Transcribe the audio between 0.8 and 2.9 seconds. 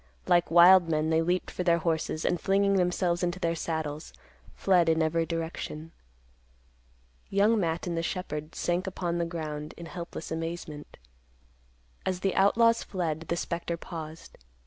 men they leaped for their horses, and, flinging